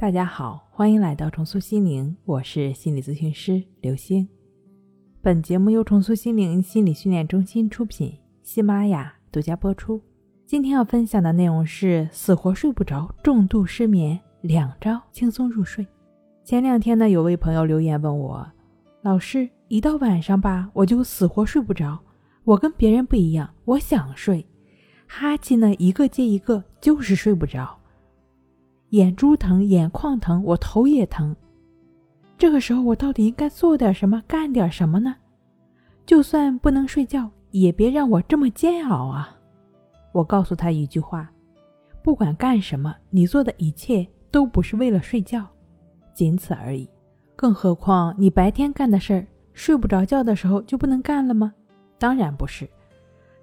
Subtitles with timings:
[0.00, 4.28] 大家好，欢迎来到重塑心灵，我是心理咨询师刘星。
[5.20, 10.00] 本节目由重塑心灵心理训练中心出品，喜马拉雅独家播出。
[10.46, 15.84] 今天要分享的内容是死活睡不着，重度失眠，两招轻松入睡。
[16.44, 18.48] 前两天呢，有位朋友留言问我，
[19.02, 21.98] 老师，一到晚上吧，我就死活睡不着。
[22.44, 24.46] 我跟别人不一样，我想睡，
[25.08, 27.76] 哈气呢一个接一个，就是睡不着。
[28.90, 31.36] 眼珠疼，眼眶疼，我头也疼。
[32.38, 35.14] 这个时候，我到底应该做点什么，干点什么呢？
[36.06, 39.36] 就算不能睡觉，也别让我这么煎熬啊！
[40.12, 41.30] 我告诉他一句话：
[42.02, 45.46] 不管干什么，你做的一切都不是为了睡觉，
[46.14, 46.88] 仅此而已。
[47.36, 51.52] 更何况你白天干的事儿，睡不着觉的时候就不能干了吗？
[51.98, 52.66] 当然不是，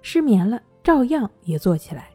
[0.02, 2.08] 失眠了照样也做起来。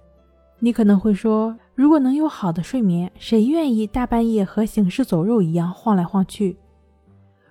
[0.59, 1.55] 你可能会说。
[1.73, 6.57] 如果能有好的睡眠，谁愿意大半夜和行尸走肉一样晃来晃去？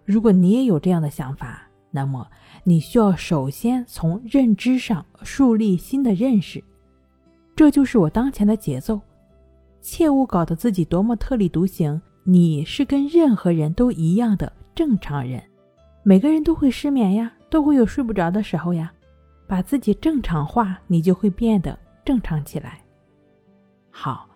[0.05, 2.27] 如果你也有这样的想法，那么
[2.65, 6.62] 你需要首先从认知上树立新的认识。
[7.57, 9.01] 这就是我当前的节奏，
[9.81, 12.01] 切勿搞得自己多么特立独行。
[12.23, 15.43] 你是跟任何人都一样的正常人，
[16.03, 18.93] 每个人都会失眠呀，都会有睡不着的时候呀。
[19.49, 22.81] 把自己正常化，你就会变得正常起来。
[24.03, 24.31] 好，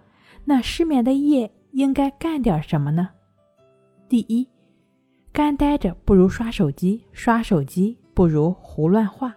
[0.45, 3.09] 那失眠的夜应该干点什么呢？
[4.11, 4.47] 第一，
[5.33, 9.35] 干呆着不如刷手机，刷手机不如胡乱画。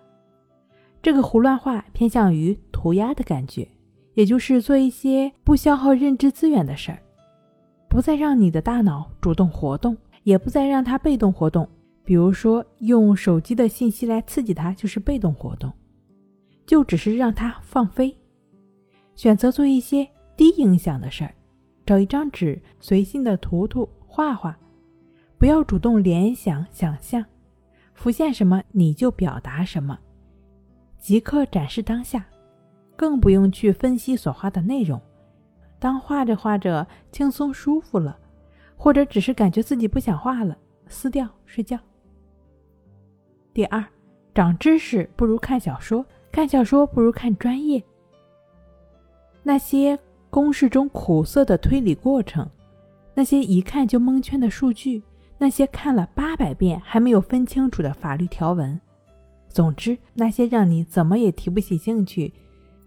[1.02, 3.66] 这个胡乱画偏向于涂鸦的感觉，
[4.16, 7.00] 也就是做一些不消耗认知资源的事儿，
[7.88, 11.66] 不再让你的大脑主动活动，也不再让它被动活动。
[12.04, 15.72] 比如说，用手机的信息来刺激它，就是被动活动，
[16.66, 18.14] 就只是让它放飞。
[19.16, 21.34] 选择做一些低影响的事儿，
[21.86, 24.58] 找一张纸，随性的涂涂画画，
[25.38, 27.26] 不要主动联想想象，
[27.94, 29.98] 浮现什么你就表达什么，
[31.00, 32.26] 即刻展示当下，
[32.96, 35.02] 更不用去分析所画的内容。
[35.80, 38.18] 当画着画着轻松舒服了，
[38.76, 41.78] 或者只是感觉自己不想画了，撕掉睡觉。
[43.54, 43.84] 第二，
[44.36, 47.84] 长知识不如看小说，看小说不如看专业。
[49.44, 49.98] 那些
[50.30, 52.48] 公式中苦涩的推理过程，
[53.14, 55.02] 那些一看就蒙圈的数据，
[55.38, 58.80] 那些看了八百遍还没有分清楚的法律条文，
[59.50, 62.34] 总之，那些让你怎么也提不起兴趣、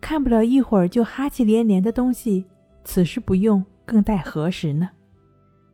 [0.00, 2.44] 看不了一会儿就哈气连连的东西，
[2.84, 4.90] 此时不用，更待何时呢？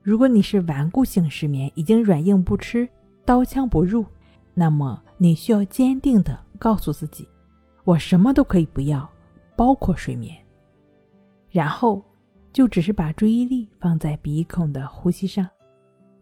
[0.03, 2.89] 如果你是顽固性失眠，已经软硬不吃、
[3.25, 4.07] 刀枪不入，
[4.55, 7.29] 那么你需要坚定地告诉自己：
[7.85, 9.11] 我什么都可以不要，
[9.57, 10.35] 包括睡眠。
[11.57, 12.05] 然后，
[12.53, 15.49] 就只是把注意力放在鼻孔的呼吸上，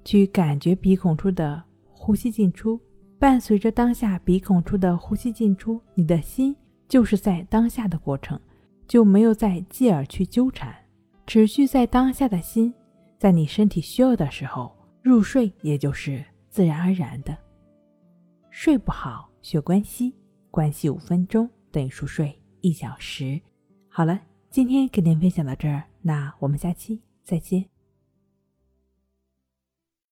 [0.05, 2.81] 去感觉鼻孔处的呼吸进出。
[3.19, 6.55] 伴随着当下鼻孔处的呼吸进出，你的心
[6.87, 8.39] 就是在当下的过程，
[8.87, 10.73] 就没有再继而去纠缠。
[11.27, 12.73] 持续在当下的心，
[13.19, 17.37] 在你身体需要的时候入睡，也就是自然而然的。
[18.50, 20.15] 睡不好学关系，
[20.53, 23.41] 关系五分钟等于熟睡一小时。
[23.89, 24.21] 好了。
[24.54, 27.74] 今天跟您分享到这儿，那我们下期再见。